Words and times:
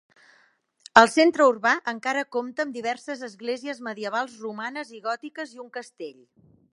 El 1.01 1.09
centre 1.15 1.45
urbà 1.49 1.73
encara 1.91 2.23
compta 2.37 2.65
amb 2.67 2.79
diverses 2.79 3.21
esglésies 3.29 3.81
medievals 3.89 4.39
romanes 4.47 4.97
i 5.01 5.07
gòtiques 5.09 5.57
i 5.59 5.63
un 5.67 5.71
castell. 5.81 6.17